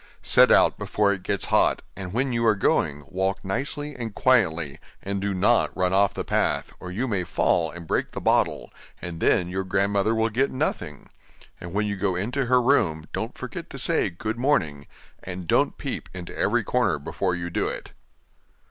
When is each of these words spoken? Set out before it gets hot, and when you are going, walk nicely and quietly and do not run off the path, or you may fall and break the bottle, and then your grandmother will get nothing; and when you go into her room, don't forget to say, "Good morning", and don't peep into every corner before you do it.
Set 0.23 0.51
out 0.51 0.79
before 0.79 1.13
it 1.13 1.21
gets 1.21 1.45
hot, 1.53 1.83
and 1.95 2.11
when 2.11 2.33
you 2.33 2.43
are 2.43 2.55
going, 2.55 3.03
walk 3.07 3.45
nicely 3.45 3.95
and 3.95 4.15
quietly 4.15 4.79
and 5.03 5.21
do 5.21 5.31
not 5.31 5.77
run 5.77 5.93
off 5.93 6.15
the 6.15 6.23
path, 6.25 6.73
or 6.79 6.89
you 6.91 7.07
may 7.07 7.23
fall 7.23 7.69
and 7.69 7.85
break 7.85 8.09
the 8.09 8.19
bottle, 8.19 8.73
and 8.99 9.19
then 9.19 9.47
your 9.47 9.63
grandmother 9.63 10.15
will 10.15 10.31
get 10.31 10.49
nothing; 10.49 11.07
and 11.59 11.71
when 11.71 11.85
you 11.85 11.95
go 11.95 12.15
into 12.15 12.45
her 12.47 12.59
room, 12.63 13.05
don't 13.13 13.37
forget 13.37 13.69
to 13.69 13.77
say, 13.77 14.09
"Good 14.09 14.39
morning", 14.39 14.87
and 15.21 15.45
don't 15.45 15.77
peep 15.77 16.09
into 16.15 16.35
every 16.35 16.63
corner 16.63 16.97
before 16.97 17.35
you 17.35 17.51
do 17.51 17.67
it. 17.67 17.93